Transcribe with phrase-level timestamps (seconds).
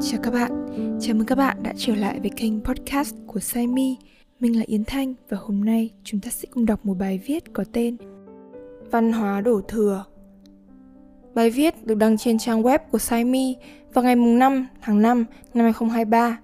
[0.00, 0.66] Chào các bạn,
[1.00, 3.96] chào mừng các bạn đã trở lại với kênh podcast của Saimi.
[4.40, 7.52] Mình là Yến Thanh và hôm nay chúng ta sẽ cùng đọc một bài viết
[7.52, 7.96] có tên
[8.90, 10.04] Văn hóa đổ thừa.
[11.34, 13.56] Bài viết được đăng trên trang web của Saimi
[13.92, 15.24] vào ngày 5 tháng 5
[15.54, 16.38] năm 2023.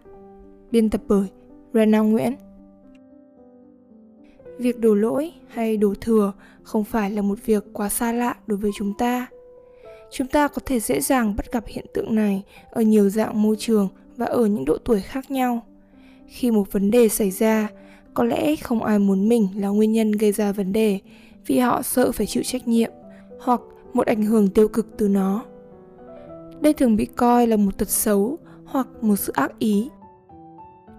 [0.71, 1.29] Biên tập bởi
[1.75, 2.35] Rena Nguyễn.
[4.59, 6.33] Việc đổ lỗi hay đổ thừa
[6.63, 9.27] không phải là một việc quá xa lạ đối với chúng ta
[10.11, 13.57] chúng ta có thể dễ dàng bắt gặp hiện tượng này ở nhiều dạng môi
[13.59, 15.61] trường và ở những độ tuổi khác nhau.
[16.27, 17.69] Khi một vấn đề xảy ra,
[18.15, 20.99] có lẽ không ai muốn mình là nguyên nhân gây ra vấn đề
[21.47, 22.91] vì họ sợ phải chịu trách nhiệm
[23.41, 23.61] hoặc
[23.93, 25.45] một ảnh hưởng tiêu cực từ nó.
[26.61, 29.89] Đây thường bị coi là một tật xấu hoặc một sự ác ý.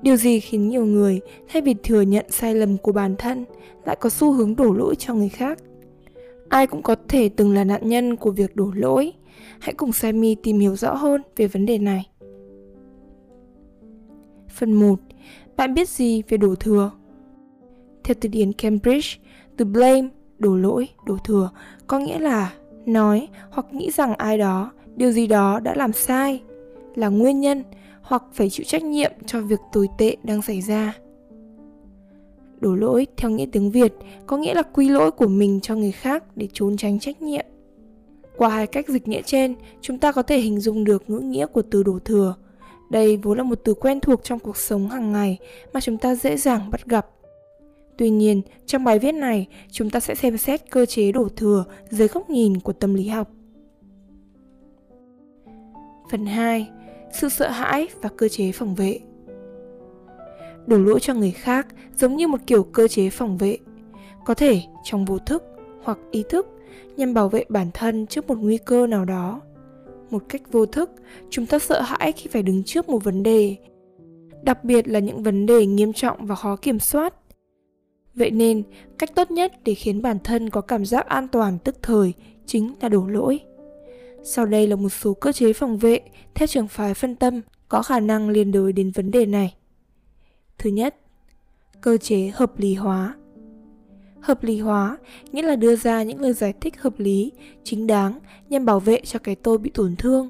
[0.02, 3.46] Điều gì khiến nhiều người, thay vì thừa nhận sai lầm của bản thân,
[3.86, 5.60] lại có xu hướng đổ lỗi cho người khác?
[6.50, 9.14] Ai cũng có thể từng là nạn nhân của việc đổ lỗi.
[9.60, 12.10] Hãy cùng sammy tìm hiểu rõ hơn về vấn đề này.
[14.50, 15.00] Phần 1
[15.58, 16.92] bạn biết gì về đổ thừa?
[18.04, 19.10] Theo từ điển cambridge,
[19.58, 21.50] từ blame, đổ lỗi, đổ thừa,
[21.88, 22.54] có nghĩa là
[22.86, 26.42] nói hoặc nghĩ rằng ai đó, điều gì đó đã làm sai,
[26.96, 27.64] là nguyên nhân
[28.02, 30.94] hoặc phải chịu trách nhiệm cho việc tồi tệ đang xảy ra
[32.60, 33.94] đổ lỗi theo nghĩa tiếng việt
[34.28, 37.46] có nghĩa là quy lỗi của mình cho người khác để trốn tránh trách nhiệm
[38.38, 41.46] qua hai cách dịch nghĩa trên chúng ta có thể hình dung được ngữ nghĩa
[41.46, 42.36] của từ đổ thừa
[42.90, 45.38] đây vốn là một từ quen thuộc trong cuộc sống hàng ngày
[45.74, 47.08] mà chúng ta dễ dàng bắt gặp
[47.98, 51.66] Tuy nhiên, trong bài viết này, chúng ta sẽ xem xét cơ chế đổ thừa
[51.90, 53.32] dưới góc nhìn của tâm lý học.
[56.12, 56.70] Phần 2.
[57.14, 59.00] Sự sợ hãi và cơ chế phòng vệ
[60.68, 63.58] đổ lỗi cho người khác giống như một kiểu cơ chế phòng vệ.
[64.26, 65.44] Có thể trong vô thức
[65.84, 66.48] hoặc ý thức
[66.98, 69.42] nhằm bảo vệ bản thân trước một nguy cơ nào đó.
[70.10, 70.92] Một cách vô thức,
[71.30, 73.56] chúng ta sợ hãi khi phải đứng trước một vấn đề,
[74.44, 77.14] đặc biệt là những vấn đề nghiêm trọng và khó kiểm soát.
[78.16, 78.64] Vậy nên,
[78.98, 82.14] cách tốt nhất để khiến bản thân có cảm giác an toàn, tức thời
[82.46, 83.40] chính là đổ lỗi.
[84.24, 86.00] Sau đây là một số cơ chế phòng vệ
[86.36, 89.54] theo trường phái phân tâm có khả năng liên đối đến vấn đề này.
[90.58, 90.96] Thứ nhất,
[91.82, 93.16] cơ chế hợp lý hóa.
[94.22, 94.98] Hợp lý hóa
[95.32, 97.32] nghĩa là đưa ra những lời giải thích hợp lý,
[97.64, 100.30] chính đáng nhằm bảo vệ cho cái tôi bị tổn thương.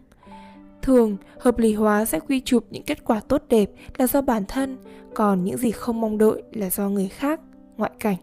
[0.82, 4.44] Thường, hợp lý hóa sẽ quy chụp những kết quả tốt đẹp là do bản
[4.48, 4.78] thân,
[5.14, 7.40] còn những gì không mong đợi là do người khác,
[7.78, 8.18] ngoại cảnh.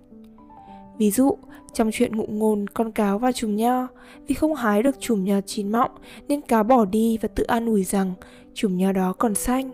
[0.98, 1.36] Ví dụ,
[1.72, 3.88] trong chuyện ngụ ngôn con cáo và chùm nho,
[4.26, 5.90] vì không hái được chùm nho chín mọng
[6.28, 8.14] nên cáo bỏ đi và tự an ủi rằng
[8.54, 9.70] chùm nho đó còn xanh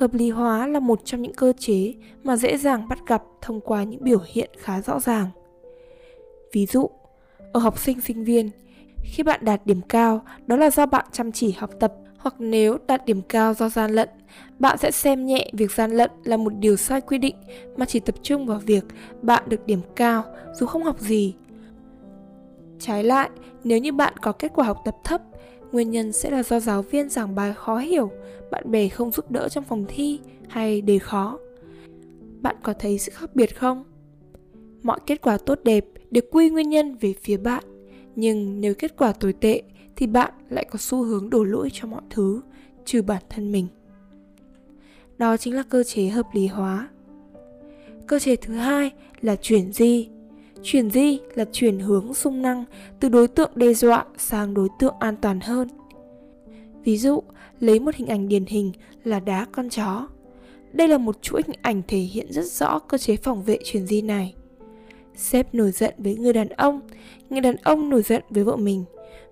[0.00, 3.60] hợp lý hóa là một trong những cơ chế mà dễ dàng bắt gặp thông
[3.60, 5.26] qua những biểu hiện khá rõ ràng.
[6.52, 6.90] Ví dụ,
[7.52, 8.50] ở học sinh sinh viên,
[9.02, 12.78] khi bạn đạt điểm cao, đó là do bạn chăm chỉ học tập, hoặc nếu
[12.86, 14.08] đạt điểm cao do gian lận,
[14.58, 17.36] bạn sẽ xem nhẹ việc gian lận là một điều sai quy định
[17.76, 18.84] mà chỉ tập trung vào việc
[19.22, 20.24] bạn được điểm cao
[20.54, 21.34] dù không học gì.
[22.78, 23.30] Trái lại,
[23.64, 25.22] nếu như bạn có kết quả học tập thấp
[25.72, 28.10] Nguyên nhân sẽ là do giáo viên giảng bài khó hiểu,
[28.50, 31.38] bạn bè không giúp đỡ trong phòng thi hay đề khó.
[32.40, 33.84] Bạn có thấy sự khác biệt không?
[34.82, 37.64] Mọi kết quả tốt đẹp đều quy nguyên nhân về phía bạn,
[38.16, 39.62] nhưng nếu kết quả tồi tệ
[39.96, 42.40] thì bạn lại có xu hướng đổ lỗi cho mọi thứ,
[42.84, 43.66] trừ bản thân mình.
[45.18, 46.88] Đó chính là cơ chế hợp lý hóa.
[48.06, 50.08] Cơ chế thứ hai là chuyển di
[50.62, 52.64] Chuyển di là chuyển hướng xung năng
[53.00, 55.68] từ đối tượng đe dọa sang đối tượng an toàn hơn.
[56.84, 57.22] Ví dụ,
[57.60, 58.72] lấy một hình ảnh điển hình
[59.04, 60.08] là đá con chó.
[60.72, 63.86] Đây là một chuỗi hình ảnh thể hiện rất rõ cơ chế phòng vệ chuyển
[63.86, 64.34] di này.
[65.16, 66.80] Sếp nổi giận với người đàn ông,
[67.30, 68.84] người đàn ông nổi giận với vợ mình,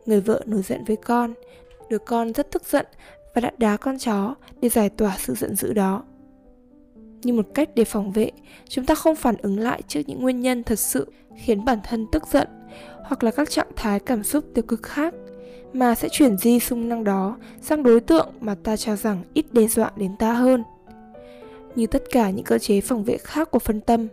[0.07, 1.35] người vợ nổi giận với con,
[1.91, 2.87] đứa con rất tức giận
[3.35, 6.03] và đã đá con chó để giải tỏa sự giận dữ đó
[7.23, 8.31] như một cách để phòng vệ.
[8.69, 12.07] Chúng ta không phản ứng lại trước những nguyên nhân thật sự khiến bản thân
[12.13, 12.49] tức giận
[13.05, 15.15] hoặc là các trạng thái cảm xúc tiêu cực khác,
[15.73, 19.47] mà sẽ chuyển di xung năng đó sang đối tượng mà ta cho rằng ít
[19.53, 20.63] đe dọa đến ta hơn.
[21.75, 24.09] Như tất cả những cơ chế phòng vệ khác của phân tâm,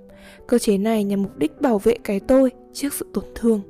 [0.48, 3.62] cơ chế này nhằm mục đích bảo vệ cái tôi trước sự tổn thương.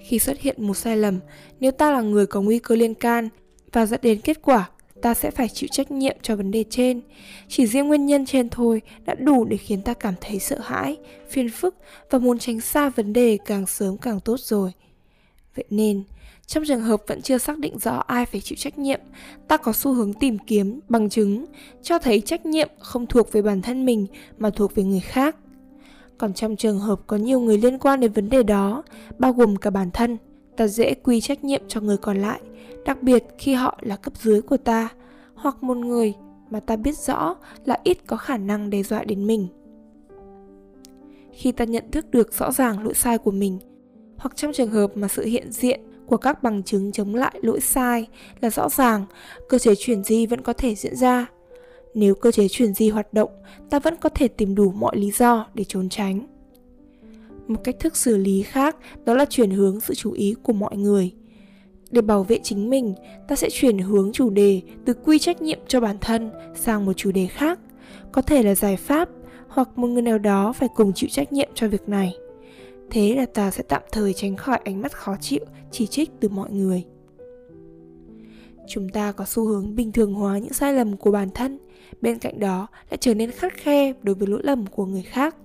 [0.00, 1.20] Khi xuất hiện một sai lầm,
[1.60, 3.28] nếu ta là người có nguy cơ liên can
[3.72, 4.70] và dẫn đến kết quả
[5.02, 7.00] ta sẽ phải chịu trách nhiệm cho vấn đề trên.
[7.48, 10.96] Chỉ riêng nguyên nhân trên thôi đã đủ để khiến ta cảm thấy sợ hãi,
[11.28, 11.76] phiền phức
[12.10, 14.72] và muốn tránh xa vấn đề càng sớm càng tốt rồi.
[15.56, 16.02] Vậy nên,
[16.46, 19.00] trong trường hợp vẫn chưa xác định rõ ai phải chịu trách nhiệm,
[19.48, 21.44] ta có xu hướng tìm kiếm bằng chứng,
[21.82, 24.06] cho thấy trách nhiệm không thuộc về bản thân mình
[24.38, 25.36] mà thuộc về người khác.
[26.18, 28.82] Còn trong trường hợp có nhiều người liên quan đến vấn đề đó,
[29.18, 30.16] bao gồm cả bản thân
[30.56, 32.40] ta dễ quy trách nhiệm cho người còn lại,
[32.84, 34.88] đặc biệt khi họ là cấp dưới của ta,
[35.34, 36.14] hoặc một người
[36.50, 39.48] mà ta biết rõ là ít có khả năng đe dọa đến mình.
[41.32, 43.58] Khi ta nhận thức được rõ ràng lỗi sai của mình,
[44.16, 47.60] hoặc trong trường hợp mà sự hiện diện của các bằng chứng chống lại lỗi
[47.60, 48.06] sai
[48.40, 49.04] là rõ ràng,
[49.48, 51.26] cơ chế chuyển di vẫn có thể diễn ra.
[51.94, 53.30] Nếu cơ chế chuyển di hoạt động,
[53.70, 56.26] ta vẫn có thể tìm đủ mọi lý do để trốn tránh
[57.48, 60.76] một cách thức xử lý khác, đó là chuyển hướng sự chú ý của mọi
[60.76, 61.12] người.
[61.90, 62.94] Để bảo vệ chính mình,
[63.28, 66.92] ta sẽ chuyển hướng chủ đề từ quy trách nhiệm cho bản thân sang một
[66.92, 67.58] chủ đề khác,
[68.12, 69.08] có thể là giải pháp
[69.48, 72.14] hoặc một người nào đó phải cùng chịu trách nhiệm cho việc này.
[72.90, 76.28] Thế là ta sẽ tạm thời tránh khỏi ánh mắt khó chịu, chỉ trích từ
[76.28, 76.84] mọi người.
[78.68, 81.58] Chúng ta có xu hướng bình thường hóa những sai lầm của bản thân,
[82.00, 85.36] bên cạnh đó lại trở nên khắt khe đối với lỗi lầm của người khác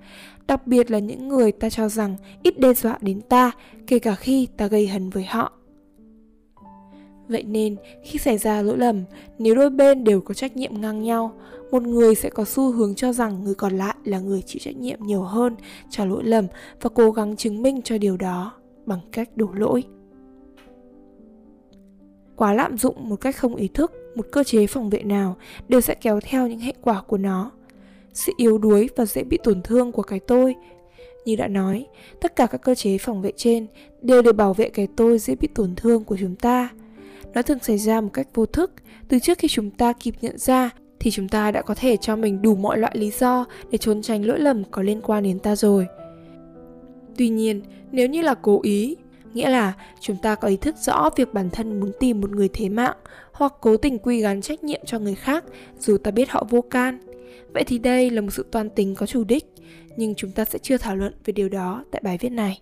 [0.52, 3.52] đặc biệt là những người ta cho rằng ít đe dọa đến ta,
[3.88, 5.52] kể cả khi ta gây hấn với họ.
[7.28, 9.04] Vậy nên, khi xảy ra lỗi lầm,
[9.40, 11.32] nếu đôi bên đều có trách nhiệm ngang nhau,
[11.72, 14.78] một người sẽ có xu hướng cho rằng người còn lại là người chịu trách
[14.78, 15.56] nhiệm nhiều hơn
[15.90, 16.48] cho lỗi lầm
[16.82, 18.52] và cố gắng chứng minh cho điều đó
[18.86, 19.84] bằng cách đổ lỗi.
[22.36, 25.36] Quá lạm dụng một cách không ý thức, một cơ chế phòng vệ nào
[25.68, 27.52] đều sẽ kéo theo những hệ quả của nó
[28.14, 30.56] sự yếu đuối và dễ bị tổn thương của cái tôi.
[31.26, 31.86] Như đã nói,
[32.22, 33.68] tất cả các cơ chế phòng vệ trên
[34.02, 36.70] đều để bảo vệ cái tôi dễ bị tổn thương của chúng ta.
[37.34, 38.72] Nó thường xảy ra một cách vô thức.
[39.08, 40.70] Từ trước khi chúng ta kịp nhận ra
[41.00, 44.02] thì chúng ta đã có thể cho mình đủ mọi loại lý do để trốn
[44.02, 45.88] tránh lỗi lầm có liên quan đến ta rồi.
[47.18, 47.62] Tuy nhiên,
[47.92, 48.96] nếu như là cố ý,
[49.34, 52.50] nghĩa là chúng ta có ý thức rõ việc bản thân muốn tìm một người
[52.54, 52.96] thế mạng
[53.32, 55.44] hoặc cố tình quy gắn trách nhiệm cho người khác
[55.80, 57.00] dù ta biết họ vô can
[57.54, 59.46] vậy thì đây là một sự toàn tính có chủ đích,
[59.98, 62.62] nhưng chúng ta sẽ chưa thảo luận về điều đó tại bài viết này.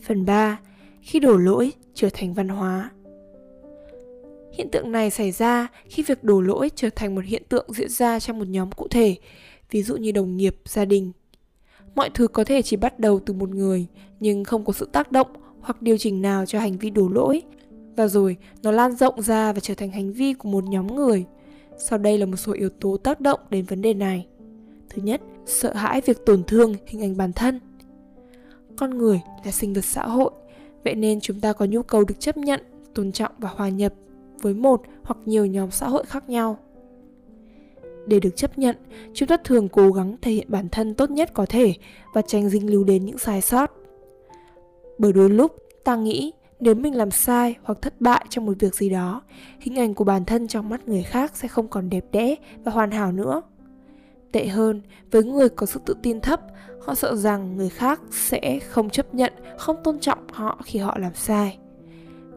[0.00, 0.60] Phần 3
[1.02, 2.90] khi đổ lỗi trở thành văn hóa.
[4.52, 7.88] Hiện tượng này xảy ra khi việc đổ lỗi trở thành một hiện tượng diễn
[7.88, 9.16] ra trong một nhóm cụ thể,
[9.70, 11.12] ví dụ như đồng nghiệp, gia đình.
[11.94, 13.86] Mọi thứ có thể chỉ bắt đầu từ một người,
[14.20, 15.26] nhưng không có sự tác động
[15.60, 17.42] hoặc điều chỉnh nào cho hành vi đổ lỗi.
[17.96, 21.24] Và rồi, nó lan rộng ra và trở thành hành vi của một nhóm người
[21.78, 24.26] sau đây là một số yếu tố tác động đến vấn đề này.
[24.88, 27.60] Thứ nhất, sợ hãi việc tổn thương hình ảnh bản thân.
[28.76, 30.30] Con người là sinh vật xã hội,
[30.84, 32.60] vậy nên chúng ta có nhu cầu được chấp nhận,
[32.94, 33.94] tôn trọng và hòa nhập
[34.40, 36.58] với một hoặc nhiều nhóm xã hội khác nhau.
[38.06, 38.76] Để được chấp nhận,
[39.14, 41.74] chúng ta thường cố gắng thể hiện bản thân tốt nhất có thể
[42.14, 43.72] và tránh dính líu đến những sai sót.
[44.98, 48.74] Bởi đôi lúc, ta nghĩ nếu mình làm sai hoặc thất bại trong một việc
[48.74, 49.22] gì đó,
[49.60, 52.34] hình ảnh của bản thân trong mắt người khác sẽ không còn đẹp đẽ
[52.64, 53.42] và hoàn hảo nữa.
[54.32, 56.40] Tệ hơn, với người có sự tự tin thấp,
[56.80, 60.98] họ sợ rằng người khác sẽ không chấp nhận, không tôn trọng họ khi họ
[60.98, 61.58] làm sai.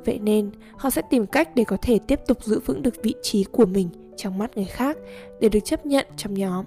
[0.06, 3.14] Vậy nên, họ sẽ tìm cách để có thể tiếp tục giữ vững được vị
[3.22, 4.98] trí của mình trong mắt người khác
[5.40, 6.66] để được chấp nhận trong nhóm.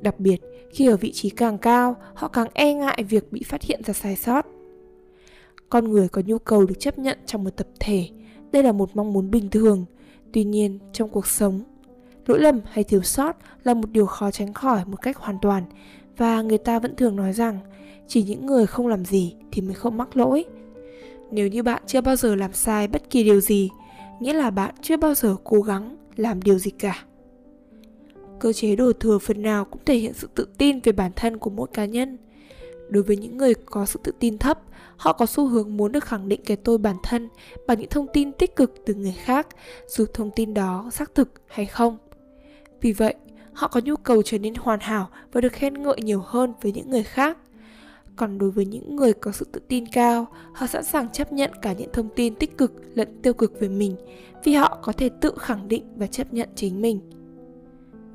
[0.00, 0.40] Đặc biệt,
[0.70, 3.94] khi ở vị trí càng cao, họ càng e ngại việc bị phát hiện ra
[3.94, 4.46] sai sót
[5.70, 8.08] con người có nhu cầu được chấp nhận trong một tập thể.
[8.52, 9.84] Đây là một mong muốn bình thường.
[10.32, 11.62] Tuy nhiên, trong cuộc sống,
[12.26, 15.64] lỗi lầm hay thiếu sót là một điều khó tránh khỏi một cách hoàn toàn.
[16.16, 17.58] Và người ta vẫn thường nói rằng,
[18.06, 20.44] chỉ những người không làm gì thì mới không mắc lỗi.
[21.30, 23.70] Nếu như bạn chưa bao giờ làm sai bất kỳ điều gì,
[24.20, 27.04] nghĩa là bạn chưa bao giờ cố gắng làm điều gì cả.
[28.40, 31.38] Cơ chế đổ thừa phần nào cũng thể hiện sự tự tin về bản thân
[31.38, 32.18] của mỗi cá nhân
[32.88, 34.60] đối với những người có sự tự tin thấp,
[34.96, 37.28] họ có xu hướng muốn được khẳng định cái tôi bản thân
[37.66, 39.46] bằng những thông tin tích cực từ người khác,
[39.86, 41.98] dù thông tin đó xác thực hay không.
[42.80, 43.14] Vì vậy,
[43.52, 46.72] họ có nhu cầu trở nên hoàn hảo và được khen ngợi nhiều hơn với
[46.72, 47.38] những người khác.
[48.16, 51.50] Còn đối với những người có sự tự tin cao, họ sẵn sàng chấp nhận
[51.62, 53.96] cả những thông tin tích cực lẫn tiêu cực về mình
[54.44, 57.00] vì họ có thể tự khẳng định và chấp nhận chính mình.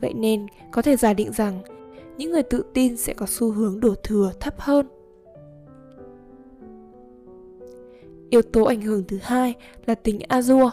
[0.01, 1.61] Vậy nên, có thể giả định rằng
[2.17, 4.87] những người tự tin sẽ có xu hướng đổ thừa thấp hơn.
[8.29, 9.53] Yếu tố ảnh hưởng thứ hai
[9.85, 10.69] là tính azure.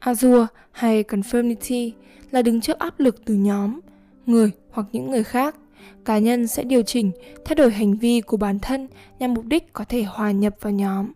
[0.00, 1.92] Azure hay conformity
[2.30, 3.80] là đứng trước áp lực từ nhóm,
[4.26, 5.56] người hoặc những người khác.
[6.04, 7.12] Cá nhân sẽ điều chỉnh
[7.44, 8.88] thay đổi hành vi của bản thân
[9.18, 11.12] nhằm mục đích có thể hòa nhập vào nhóm.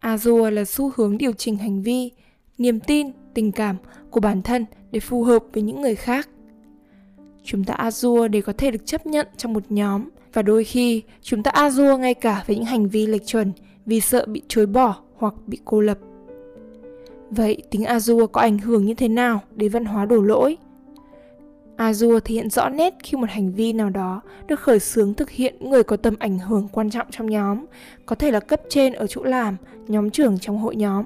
[0.00, 2.10] Azure là xu hướng điều chỉnh hành vi,
[2.58, 3.76] niềm tin, tình cảm
[4.10, 6.28] của bản thân để phù hợp với những người khác
[7.44, 11.02] chúng ta azure để có thể được chấp nhận trong một nhóm và đôi khi
[11.22, 13.52] chúng ta azure ngay cả với những hành vi lệch chuẩn
[13.86, 15.98] vì sợ bị chối bỏ hoặc bị cô lập
[17.30, 20.56] Vậy tính Azure có ảnh hưởng như thế nào đến văn hóa đổ lỗi?
[21.76, 25.30] Azure thể hiện rõ nét khi một hành vi nào đó được khởi xướng thực
[25.30, 27.64] hiện người có tầm ảnh hưởng quan trọng trong nhóm,
[28.06, 29.56] có thể là cấp trên ở chỗ làm,
[29.88, 31.04] nhóm trưởng trong hội nhóm,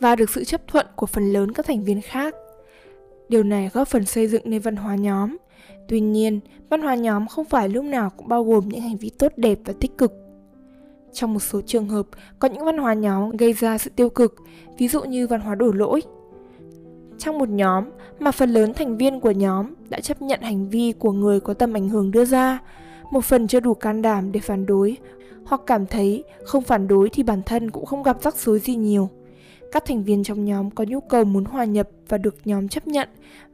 [0.00, 2.34] và được sự chấp thuận của phần lớn các thành viên khác.
[3.28, 5.36] Điều này góp phần xây dựng nên văn hóa nhóm.
[5.88, 9.10] Tuy nhiên, văn hóa nhóm không phải lúc nào cũng bao gồm những hành vi
[9.10, 10.12] tốt đẹp và tích cực.
[11.12, 12.06] Trong một số trường hợp,
[12.38, 14.34] có những văn hóa nhóm gây ra sự tiêu cực,
[14.78, 16.02] ví dụ như văn hóa đổ lỗi.
[17.18, 17.84] Trong một nhóm
[18.18, 21.54] mà phần lớn thành viên của nhóm đã chấp nhận hành vi của người có
[21.54, 22.58] tầm ảnh hưởng đưa ra,
[23.10, 24.96] một phần chưa đủ can đảm để phản đối,
[25.44, 28.76] hoặc cảm thấy không phản đối thì bản thân cũng không gặp rắc rối gì
[28.76, 29.10] nhiều
[29.72, 32.86] các thành viên trong nhóm có nhu cầu muốn hòa nhập và được nhóm chấp
[32.86, 33.08] nhận.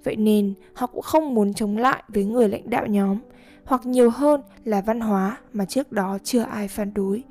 [0.04, 3.18] Vậy nên, họ cũng không muốn chống lại với người lãnh đạo nhóm,
[3.64, 7.22] hoặc nhiều hơn là văn hóa mà trước đó chưa ai phản đối.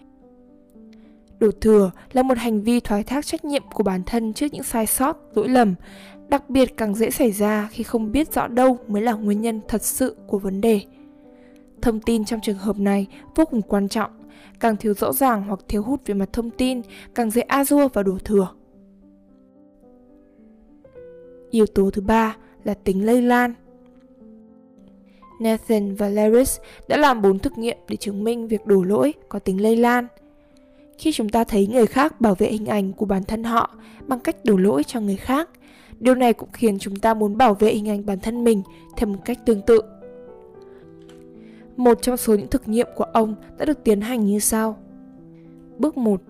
[1.39, 4.63] Đổ thừa là một hành vi thoái thác trách nhiệm của bản thân trước những
[4.63, 5.75] sai sót, lỗi lầm,
[6.29, 9.61] đặc biệt càng dễ xảy ra khi không biết rõ đâu mới là nguyên nhân
[9.67, 10.81] thật sự của vấn đề.
[11.81, 14.11] Thông tin trong trường hợp này vô cùng quan trọng,
[14.59, 16.81] càng thiếu rõ ràng hoặc thiếu hút về mặt thông tin,
[17.15, 18.47] càng dễ a dua và đổ thừa.
[21.51, 23.53] Yếu tố thứ ba là tính lây lan.
[25.39, 29.39] Nathan và Laris đã làm bốn thực nghiệm để chứng minh việc đổ lỗi có
[29.39, 30.07] tính lây lan.
[30.97, 33.69] Khi chúng ta thấy người khác bảo vệ hình ảnh của bản thân họ
[34.07, 35.49] bằng cách đổ lỗi cho người khác,
[35.99, 38.63] điều này cũng khiến chúng ta muốn bảo vệ hình ảnh bản thân mình
[38.97, 39.81] theo một cách tương tự.
[41.77, 44.77] Một trong số những thực nghiệm của ông đã được tiến hành như sau.
[45.77, 46.21] Bước 1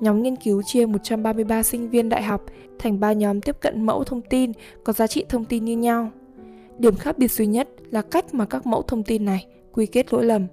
[0.00, 2.44] Nhóm nghiên cứu chia 133 sinh viên đại học
[2.78, 4.52] thành 3 nhóm tiếp cận mẫu thông tin
[4.84, 6.10] có giá trị thông tin như nhau.
[6.78, 10.12] Điểm khác biệt duy nhất là cách mà các mẫu thông tin này quy kết
[10.12, 10.46] lỗi lầm.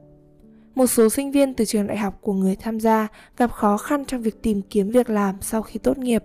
[0.75, 4.05] Một số sinh viên từ trường đại học của người tham gia gặp khó khăn
[4.05, 6.23] trong việc tìm kiếm việc làm sau khi tốt nghiệp.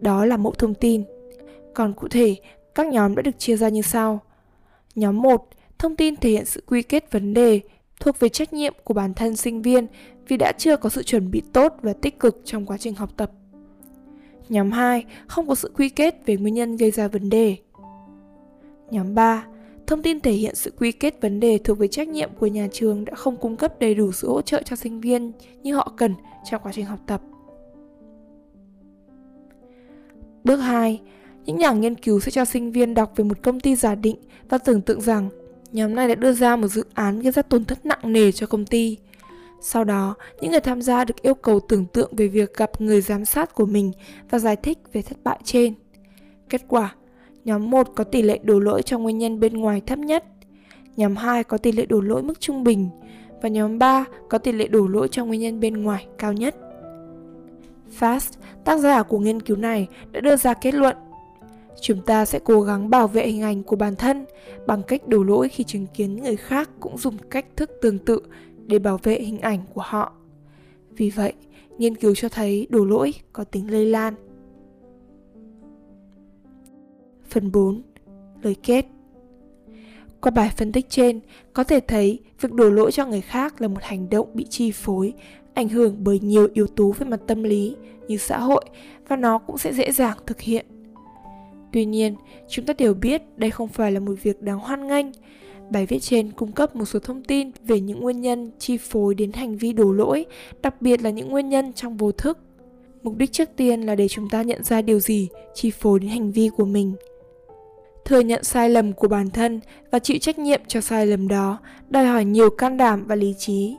[0.00, 1.04] Đó là mẫu thông tin.
[1.74, 2.36] Còn cụ thể,
[2.74, 4.20] các nhóm đã được chia ra như sau.
[4.94, 5.48] Nhóm 1,
[5.78, 7.60] thông tin thể hiện sự quy kết vấn đề
[8.00, 9.86] thuộc về trách nhiệm của bản thân sinh viên
[10.28, 13.10] vì đã chưa có sự chuẩn bị tốt và tích cực trong quá trình học
[13.16, 13.30] tập.
[14.48, 17.56] Nhóm 2 không có sự quy kết về nguyên nhân gây ra vấn đề.
[18.90, 19.44] Nhóm 3
[19.86, 22.68] thông tin thể hiện sự quy kết vấn đề thuộc về trách nhiệm của nhà
[22.72, 25.92] trường đã không cung cấp đầy đủ sự hỗ trợ cho sinh viên như họ
[25.96, 26.14] cần
[26.50, 27.22] trong quá trình học tập.
[30.44, 31.00] Bước 2.
[31.44, 34.16] Những nhà nghiên cứu sẽ cho sinh viên đọc về một công ty giả định
[34.48, 35.28] và tưởng tượng rằng
[35.72, 38.46] nhóm này đã đưa ra một dự án gây ra tổn thất nặng nề cho
[38.46, 38.96] công ty.
[39.64, 43.00] Sau đó, những người tham gia được yêu cầu tưởng tượng về việc gặp người
[43.00, 43.92] giám sát của mình
[44.30, 45.74] và giải thích về thất bại trên.
[46.48, 46.94] Kết quả,
[47.44, 50.24] nhóm 1 có tỷ lệ đổ lỗi cho nguyên nhân bên ngoài thấp nhất,
[50.96, 52.88] nhóm 2 có tỷ lệ đổ lỗi mức trung bình
[53.42, 56.56] và nhóm 3 có tỷ lệ đổ lỗi cho nguyên nhân bên ngoài cao nhất.
[57.98, 58.30] Fast,
[58.64, 60.96] tác giả của nghiên cứu này, đã đưa ra kết luận
[61.82, 64.24] chúng ta sẽ cố gắng bảo vệ hình ảnh của bản thân
[64.66, 68.20] bằng cách đổ lỗi khi chứng kiến người khác cũng dùng cách thức tương tự
[68.66, 70.12] để bảo vệ hình ảnh của họ.
[70.96, 71.32] Vì vậy,
[71.78, 74.14] nghiên cứu cho thấy đổ lỗi có tính lây lan.
[77.28, 77.82] Phần 4.
[78.42, 78.86] Lời kết
[80.20, 81.20] Qua bài phân tích trên,
[81.52, 84.70] có thể thấy việc đổ lỗi cho người khác là một hành động bị chi
[84.70, 85.12] phối,
[85.54, 87.76] ảnh hưởng bởi nhiều yếu tố về mặt tâm lý
[88.08, 88.64] như xã hội
[89.08, 90.66] và nó cũng sẽ dễ dàng thực hiện.
[91.72, 92.14] Tuy nhiên,
[92.48, 95.06] chúng ta đều biết đây không phải là một việc đáng hoan nghênh
[95.72, 99.14] Bài viết trên cung cấp một số thông tin về những nguyên nhân chi phối
[99.14, 100.26] đến hành vi đổ lỗi,
[100.62, 102.38] đặc biệt là những nguyên nhân trong vô thức.
[103.02, 106.10] Mục đích trước tiên là để chúng ta nhận ra điều gì chi phối đến
[106.10, 106.94] hành vi của mình.
[108.04, 109.60] Thừa nhận sai lầm của bản thân
[109.90, 113.34] và chịu trách nhiệm cho sai lầm đó đòi hỏi nhiều can đảm và lý
[113.38, 113.76] trí.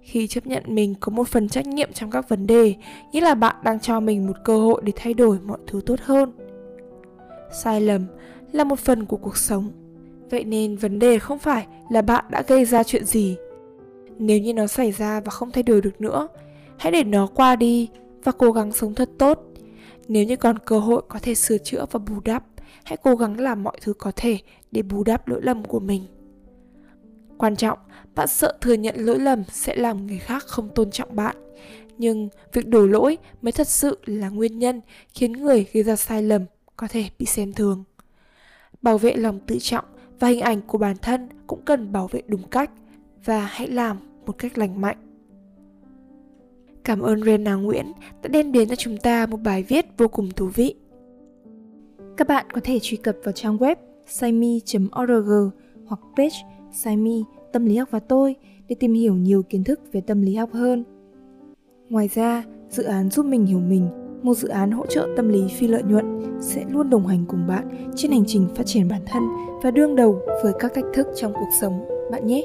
[0.00, 2.74] Khi chấp nhận mình có một phần trách nhiệm trong các vấn đề,
[3.12, 6.00] nghĩa là bạn đang cho mình một cơ hội để thay đổi mọi thứ tốt
[6.02, 6.32] hơn.
[7.62, 8.06] Sai lầm
[8.52, 9.70] là một phần của cuộc sống
[10.30, 13.36] Vậy nên vấn đề không phải là bạn đã gây ra chuyện gì.
[14.18, 16.28] Nếu như nó xảy ra và không thay đổi được nữa,
[16.78, 17.88] hãy để nó qua đi
[18.24, 19.38] và cố gắng sống thật tốt.
[20.08, 22.44] Nếu như còn cơ hội có thể sửa chữa và bù đắp,
[22.84, 24.38] hãy cố gắng làm mọi thứ có thể
[24.72, 26.06] để bù đắp lỗi lầm của mình.
[27.38, 27.78] Quan trọng,
[28.14, 31.36] bạn sợ thừa nhận lỗi lầm sẽ làm người khác không tôn trọng bạn.
[31.98, 34.80] Nhưng việc đổ lỗi mới thật sự là nguyên nhân
[35.14, 36.44] khiến người gây ra sai lầm
[36.76, 37.84] có thể bị xem thường.
[38.82, 39.84] Bảo vệ lòng tự trọng
[40.20, 42.70] và hình ảnh của bản thân cũng cần bảo vệ đúng cách
[43.24, 43.96] và hãy làm
[44.26, 44.96] một cách lành mạnh.
[46.84, 50.30] Cảm ơn Rena Nguyễn đã đem đến cho chúng ta một bài viết vô cùng
[50.30, 50.74] thú vị.
[52.16, 55.50] Các bạn có thể truy cập vào trang web saimi.org
[55.86, 56.36] hoặc page
[56.72, 57.22] Saimi
[57.52, 58.36] Tâm lý học và tôi
[58.68, 60.84] để tìm hiểu nhiều kiến thức về tâm lý học hơn.
[61.88, 63.88] Ngoài ra, dự án giúp mình hiểu mình
[64.22, 67.46] một dự án hỗ trợ tâm lý phi lợi nhuận sẽ luôn đồng hành cùng
[67.46, 69.22] bạn trên hành trình phát triển bản thân
[69.62, 71.88] và đương đầu với các thách thức trong cuộc sống.
[72.12, 72.44] Bạn nhé!